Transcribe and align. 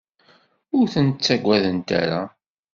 Ur 0.77 0.85
ten-ttagadent 0.93 1.89
ara. 2.01 2.21